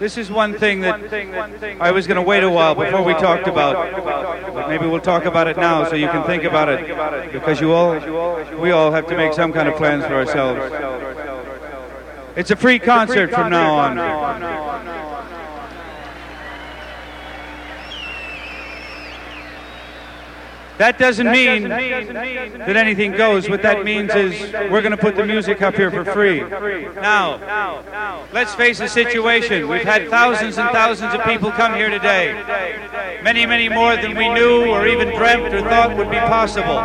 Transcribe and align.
This 0.00 0.16
is 0.16 0.30
one 0.30 0.58
thing 0.58 0.80
that 0.80 1.78
I 1.78 1.90
was 1.90 2.06
going 2.06 2.16
to 2.16 2.22
wait 2.22 2.42
a 2.42 2.48
while 2.48 2.74
before 2.74 3.02
we 3.04 3.12
talked 3.12 3.46
about. 3.46 4.02
But 4.54 4.68
maybe 4.70 4.86
we'll 4.86 4.98
talk 5.00 5.26
about 5.26 5.46
it 5.46 5.58
now 5.58 5.84
so 5.84 5.94
you 5.94 6.08
can 6.08 6.24
think 6.24 6.42
about 6.42 6.70
it. 6.70 7.32
Because 7.32 7.60
you 7.60 7.72
all, 7.72 8.00
we 8.58 8.70
all 8.70 8.92
have 8.92 9.06
to 9.08 9.16
make 9.16 9.34
some 9.34 9.52
kind 9.52 9.68
of 9.68 9.76
plans 9.76 10.06
for 10.06 10.14
ourselves. 10.14 10.72
It's 12.34 12.50
a 12.50 12.56
free 12.56 12.78
concert 12.78 13.30
from 13.30 13.50
now 13.50 13.74
on. 13.74 14.69
That 20.80 20.96
doesn't 20.98 21.30
mean 21.30 21.68
that 21.68 22.74
anything 22.74 23.12
goes. 23.12 23.50
What 23.50 23.60
that 23.60 23.84
means 23.84 24.14
is 24.14 24.32
we're 24.70 24.80
going 24.80 24.92
to 24.92 24.96
put 24.96 25.14
the 25.14 25.26
music 25.26 25.60
up 25.60 25.74
here 25.74 25.90
for 25.90 26.06
free. 26.06 26.40
Now, 26.40 28.24
let's 28.32 28.54
face 28.54 28.78
the 28.78 28.88
situation. 28.88 29.68
We've 29.68 29.82
had 29.82 30.08
thousands 30.08 30.56
and 30.56 30.70
thousands 30.70 31.12
of 31.12 31.22
people 31.24 31.50
come 31.50 31.74
here 31.74 31.90
today. 31.90 32.32
Many, 33.22 33.44
many 33.44 33.68
more 33.68 33.94
than 33.96 34.16
we 34.16 34.30
knew 34.30 34.70
or 34.70 34.86
even 34.86 35.14
dreamt 35.14 35.52
or 35.52 35.60
thought 35.60 35.94
would 35.98 36.10
be 36.10 36.16
possible. 36.16 36.76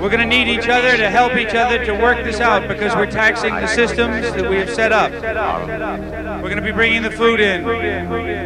We're 0.00 0.08
going 0.08 0.20
to 0.20 0.36
need 0.36 0.48
each 0.48 0.70
other 0.70 0.96
to 0.96 1.10
help 1.10 1.36
each 1.36 1.54
other 1.54 1.84
to 1.84 1.92
work 1.92 2.24
this 2.24 2.40
out 2.40 2.66
because 2.66 2.96
we're 2.96 3.10
taxing 3.10 3.52
the 3.52 3.66
systems 3.66 4.22
that 4.32 4.48
we 4.48 4.56
have 4.56 4.70
set 4.70 4.90
up. 4.90 5.12
We're 6.44 6.50
going 6.50 6.62
to 6.62 6.68
be 6.70 6.72
bringing 6.72 7.00
the 7.00 7.10
food 7.10 7.40
in. 7.40 7.64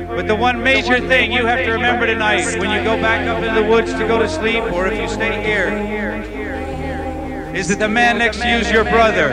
But 0.06 0.28
the 0.28 0.36
one 0.36 0.62
major 0.62 1.00
thing 1.00 1.32
you 1.32 1.44
have 1.44 1.64
to 1.64 1.72
remember 1.72 2.06
tonight 2.06 2.44
when 2.56 2.70
you 2.70 2.84
go 2.84 2.94
back 3.02 3.26
up 3.26 3.42
in 3.42 3.56
the 3.56 3.68
woods 3.68 3.92
to 3.94 4.06
go 4.06 4.20
to 4.20 4.28
sleep 4.28 4.62
or 4.72 4.86
if 4.86 5.00
you 5.00 5.08
stay 5.08 5.42
here, 5.42 5.70
is 7.56 7.66
that 7.66 7.80
the 7.80 7.88
man 7.88 8.18
next 8.18 8.40
to 8.40 8.48
you 8.48 8.58
is 8.58 8.70
your 8.70 8.84
brother. 8.84 9.30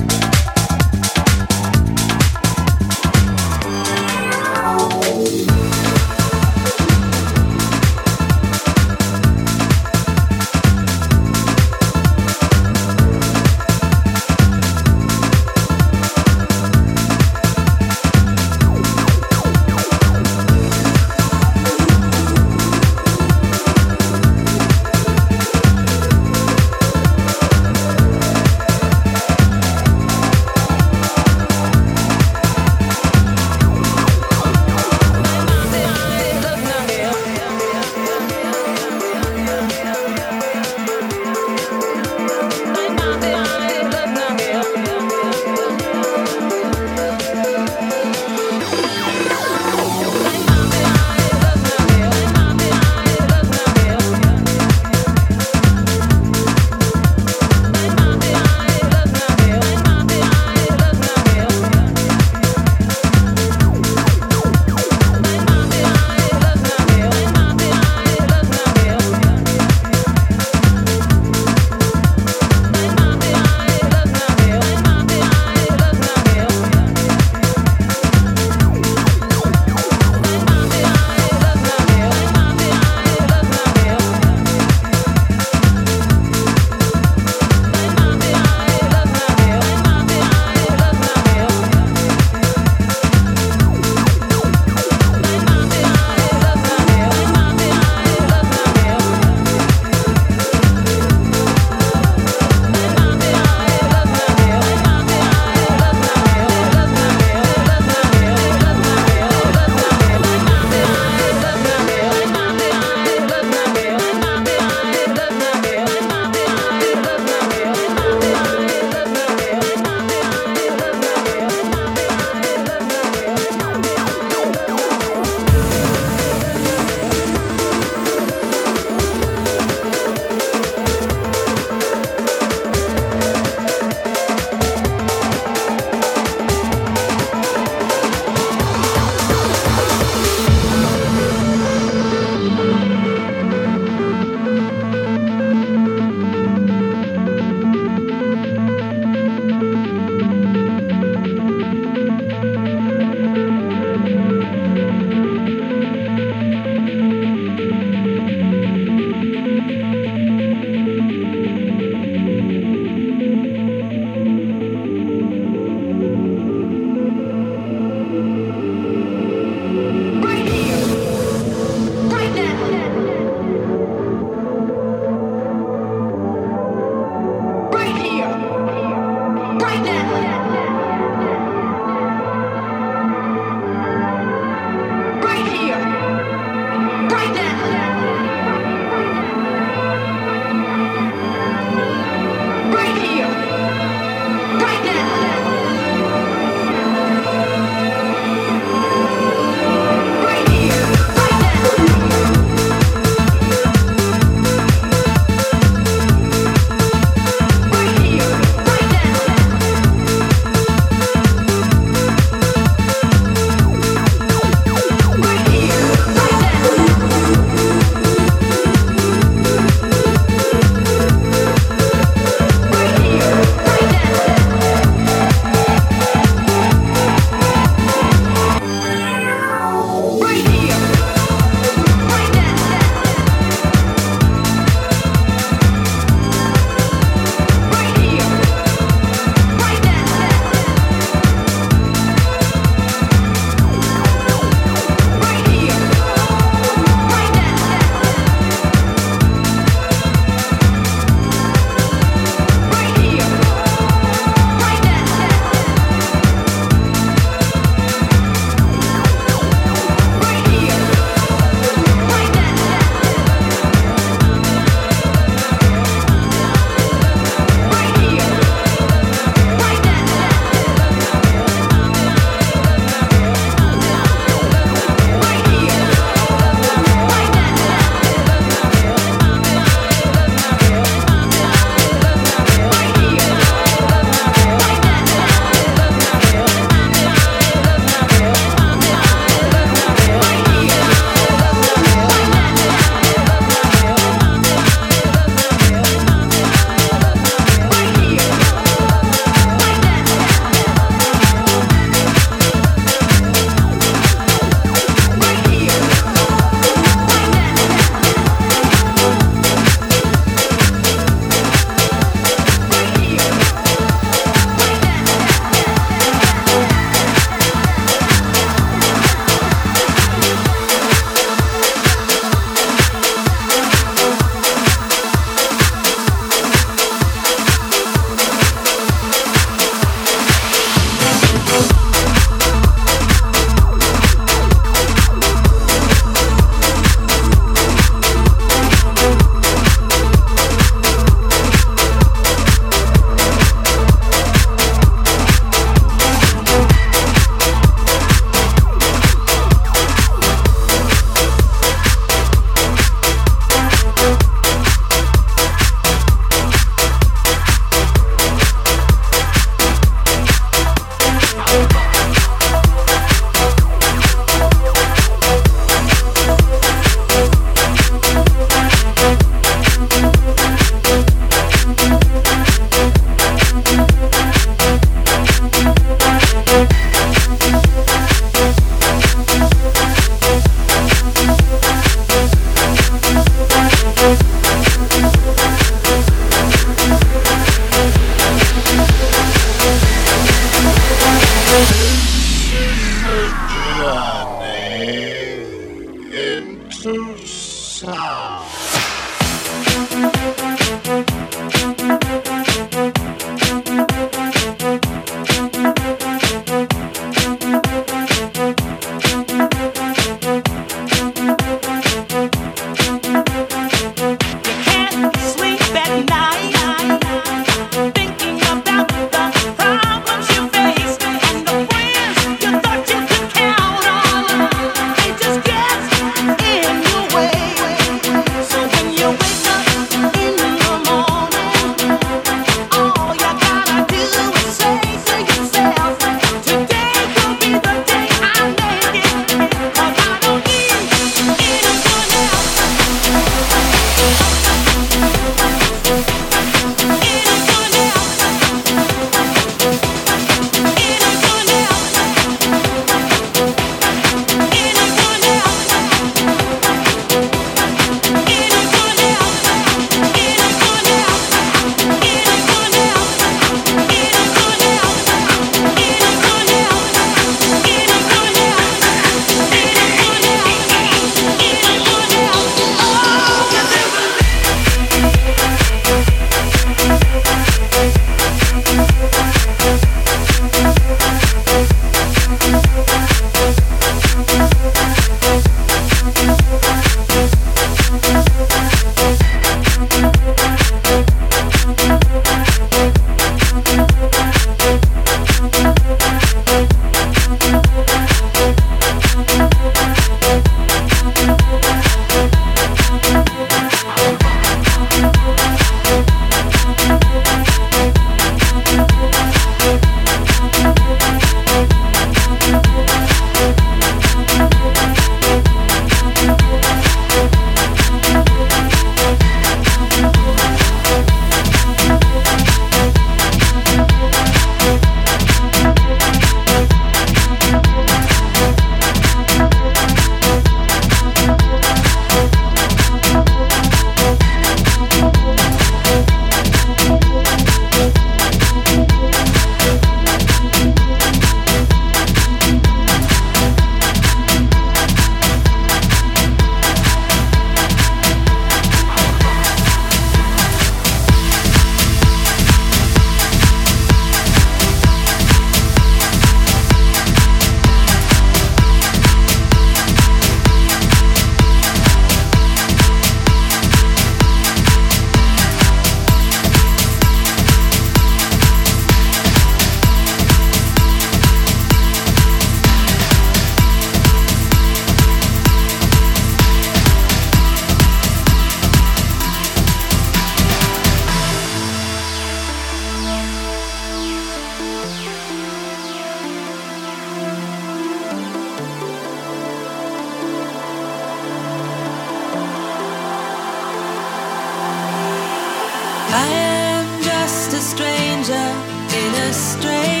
Get 599.31 600.00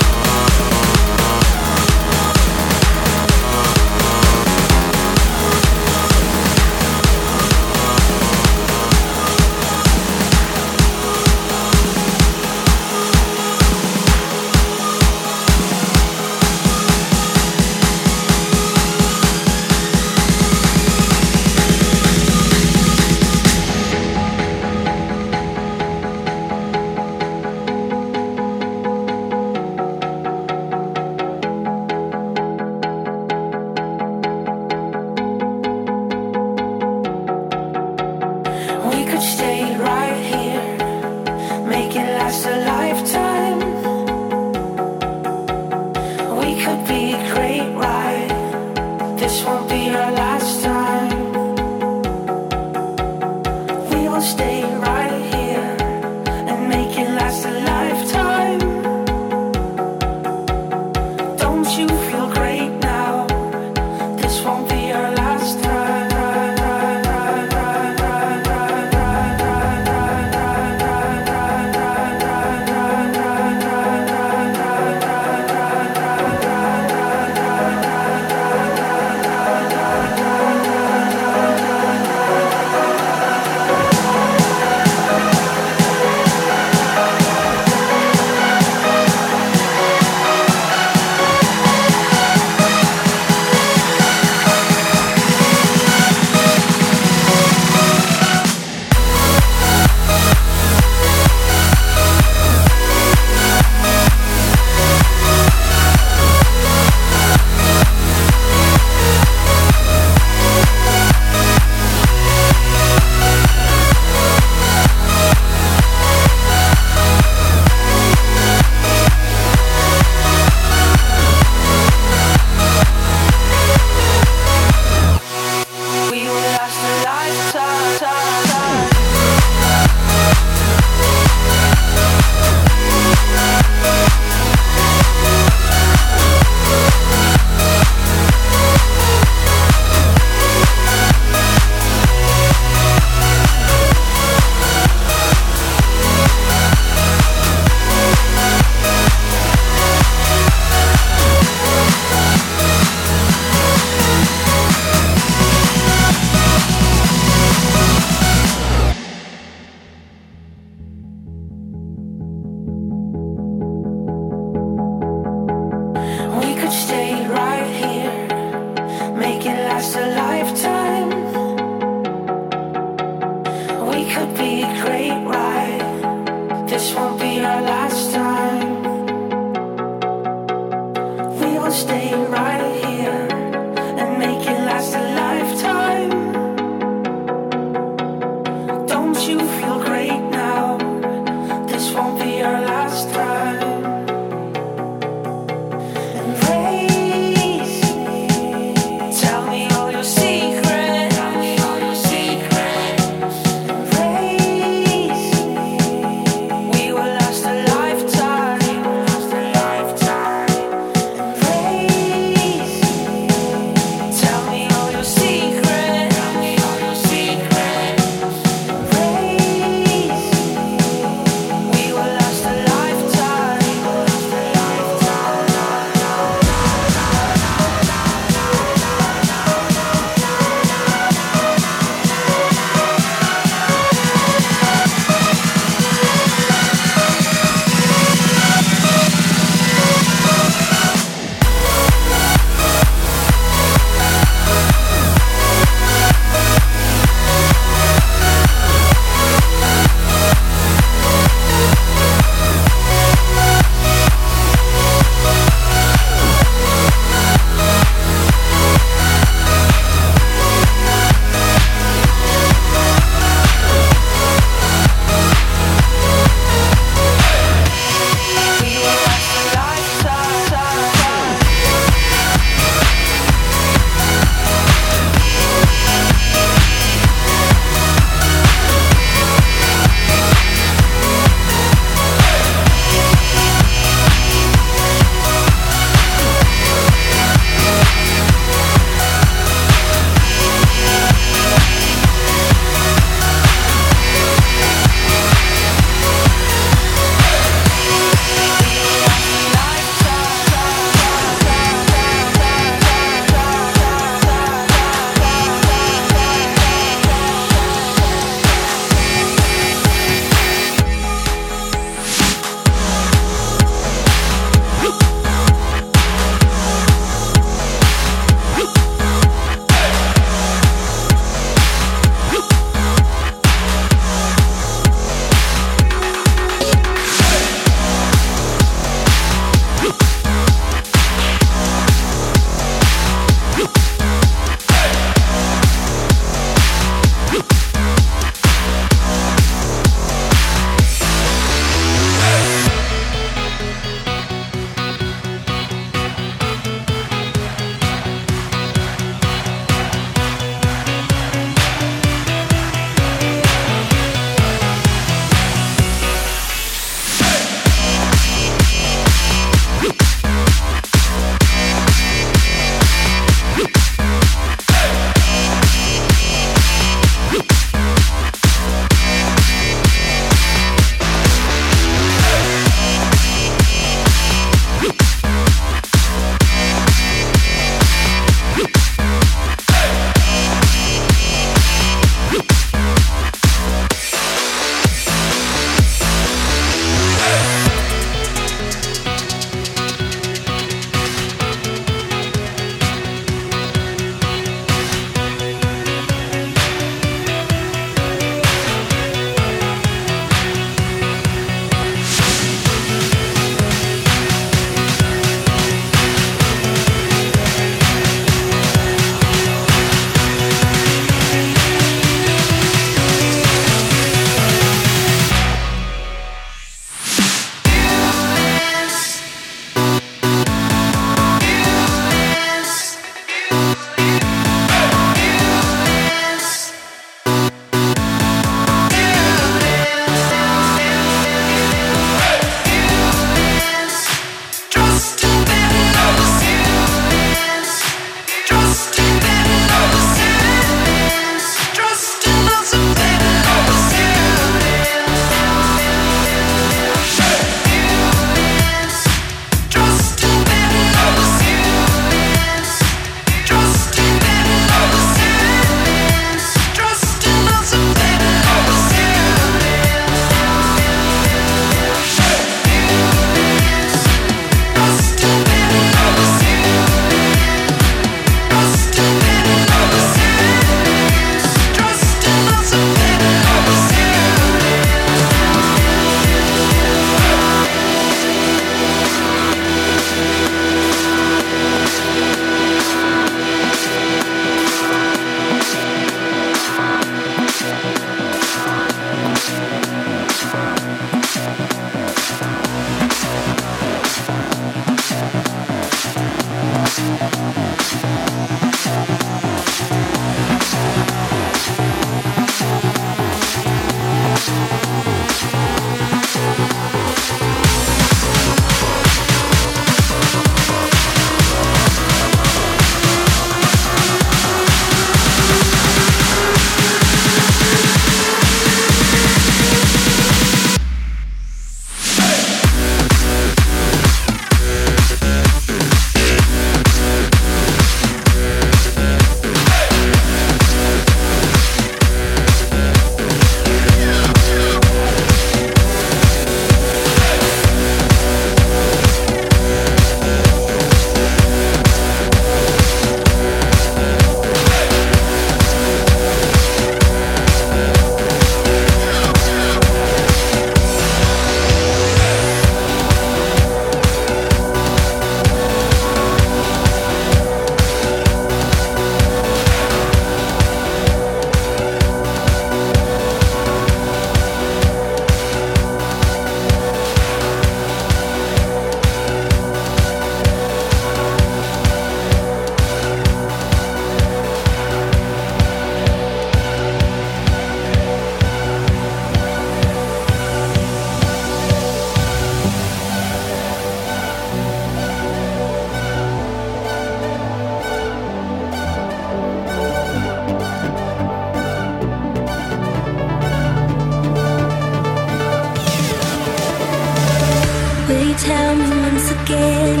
you 598.32 598.38
tell 598.38 598.76
me 598.76 598.88
once 598.88 599.30
again 599.30 600.00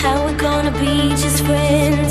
how 0.00 0.24
we're 0.24 0.36
gonna 0.36 0.72
be 0.72 0.96
just 1.22 1.40
friends? 1.46 2.10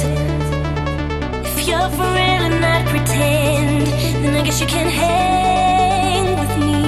If 1.48 1.68
you're 1.68 1.90
for 1.98 2.10
real 2.18 2.44
and 2.50 2.60
not 2.68 2.82
pretend, 2.88 3.86
then 4.22 4.34
I 4.40 4.42
guess 4.44 4.60
you 4.60 4.68
can 4.68 4.88
hang 5.02 6.26
with 6.42 6.56
me. 6.58 6.80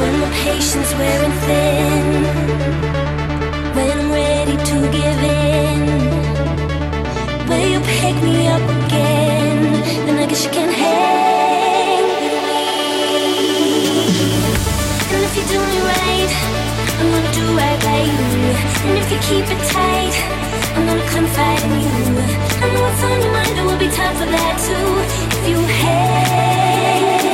When 0.00 0.12
my 0.20 0.30
patience 0.44 0.90
wearing 1.00 1.36
thin, 1.46 2.06
when 3.76 3.98
I'm 4.02 4.10
ready 4.22 4.56
to 4.70 4.76
give 4.96 5.20
in, 5.48 5.80
will 7.48 7.66
you 7.74 7.80
pick 7.96 8.16
me 8.28 8.36
up 8.56 8.66
again? 8.78 9.58
Then 10.06 10.16
I 10.18 10.26
guess 10.26 10.44
you 10.44 10.50
can 10.50 10.70
right 17.56 17.80
by. 17.80 17.98
And 18.86 18.98
if 18.98 19.10
you 19.12 19.18
keep 19.28 19.46
it 19.48 19.60
tight, 19.70 20.14
I'm 20.74 20.86
gonna 20.86 21.08
confide 21.08 21.62
in 21.64 21.80
you. 21.80 21.94
I 22.62 22.72
know 22.72 22.82
what's 22.82 23.02
on 23.02 23.20
your 23.22 23.32
mind, 23.32 23.56
there 23.56 23.64
will 23.64 23.78
be 23.78 23.88
time 23.88 24.14
for 24.16 24.26
that 24.26 24.54
too. 24.66 24.88
If 25.38 25.48
you 25.48 25.60
hate. 25.66 27.33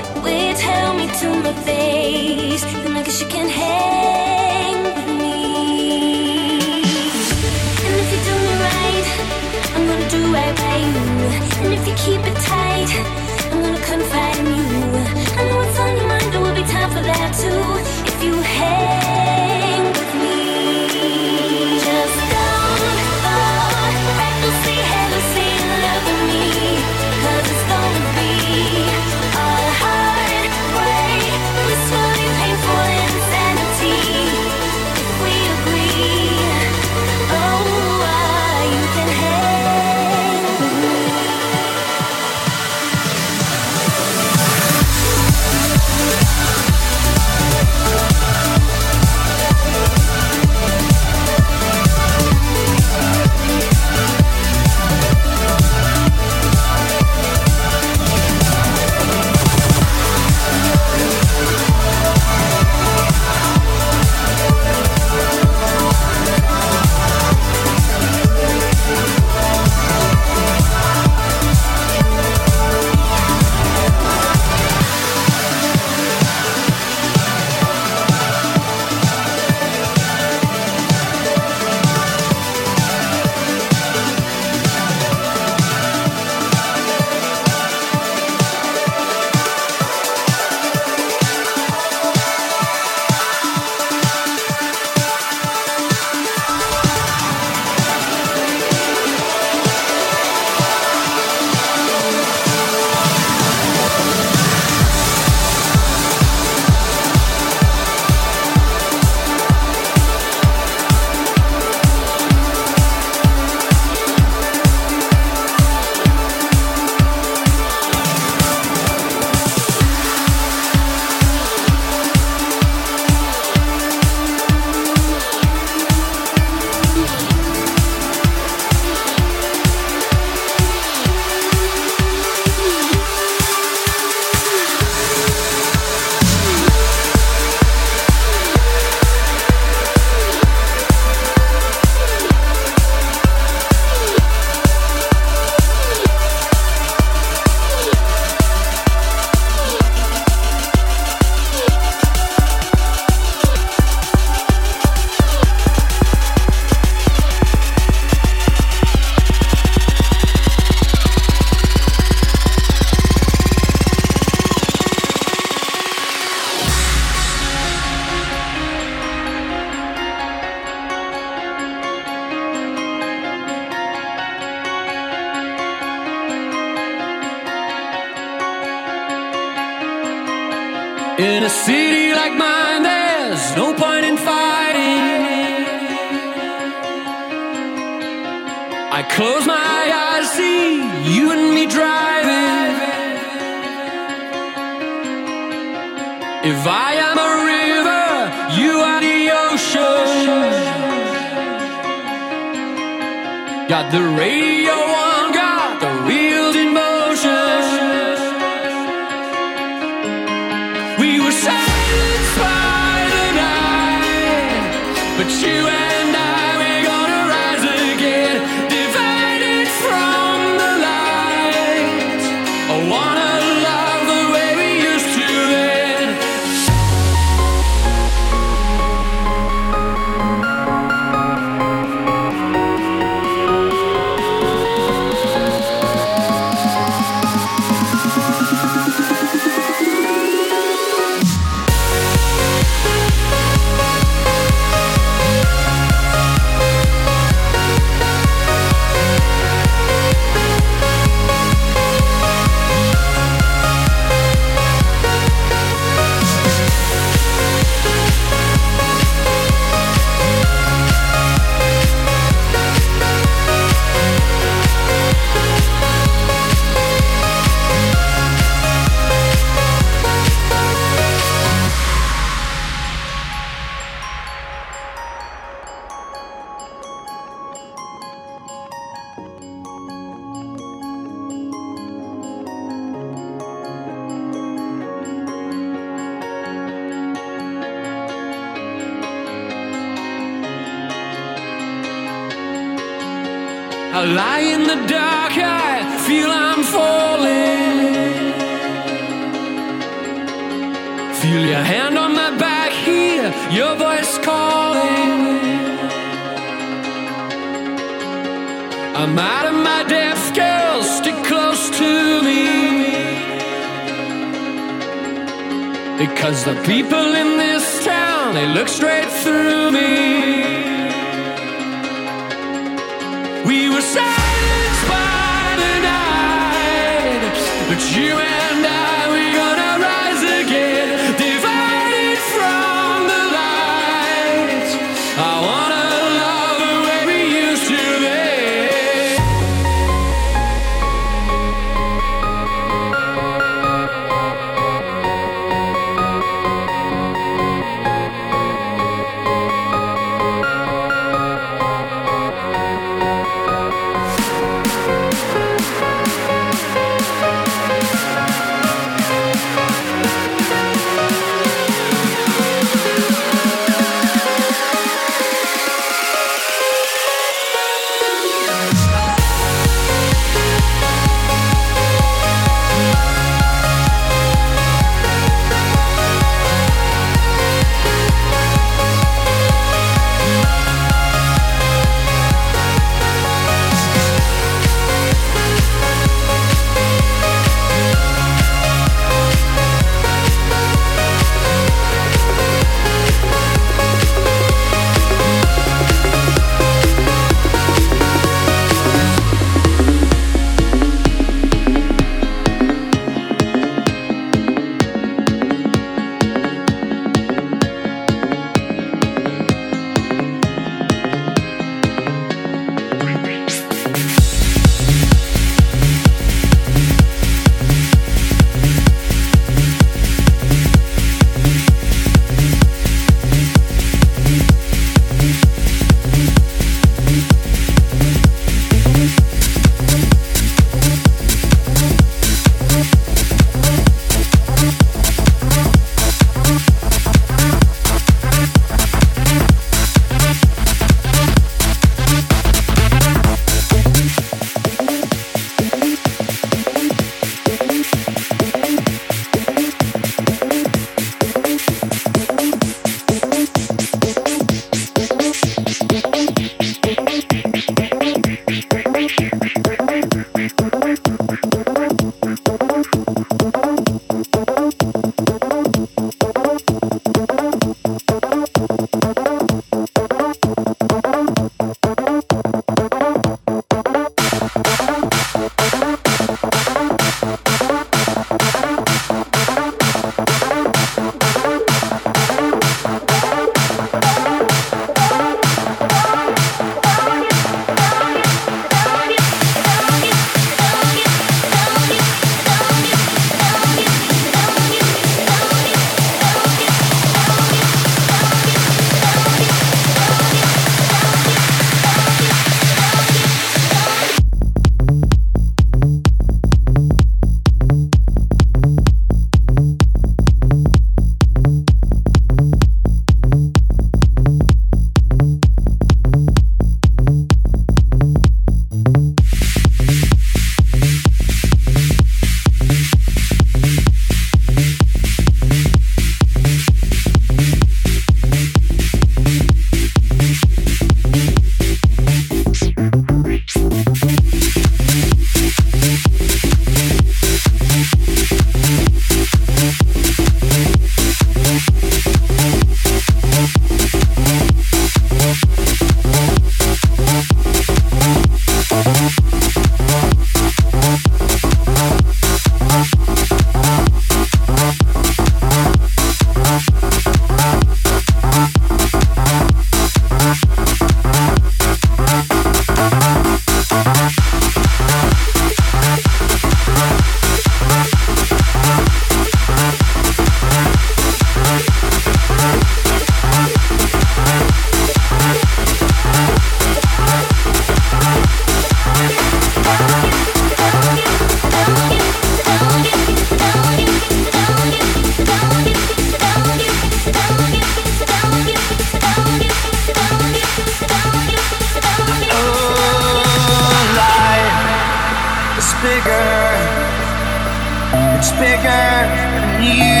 Bigger 598.40 598.88
than 599.34 599.60
you. 599.60 600.00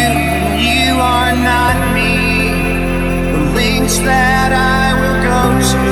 You 0.64 0.98
are 0.98 1.32
not 1.50 1.76
me. 1.92 2.16
The 3.32 3.42
links 3.60 3.98
that 3.98 4.50
I 4.56 4.96
will 5.00 5.20
go 5.30 5.40
to, 5.72 5.84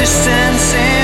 in 0.00 0.97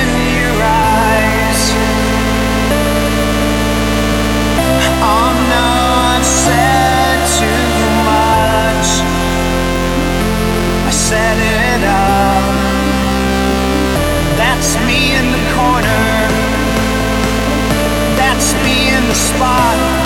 spot. 19.15 20.04